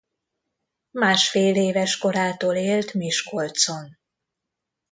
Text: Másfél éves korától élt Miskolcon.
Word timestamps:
Másfél 0.91 1.55
éves 1.55 1.97
korától 1.97 2.55
élt 2.55 2.93
Miskolcon. 2.93 3.97